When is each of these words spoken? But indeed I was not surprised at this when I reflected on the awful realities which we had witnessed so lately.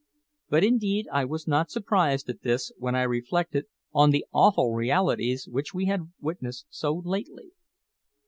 But 0.49 0.63
indeed 0.63 1.05
I 1.13 1.25
was 1.25 1.47
not 1.47 1.69
surprised 1.69 2.27
at 2.27 2.41
this 2.41 2.71
when 2.79 2.95
I 2.95 3.03
reflected 3.03 3.65
on 3.93 4.09
the 4.09 4.25
awful 4.33 4.73
realities 4.73 5.47
which 5.47 5.75
we 5.75 5.85
had 5.85 6.11
witnessed 6.19 6.65
so 6.71 7.03
lately. 7.05 7.51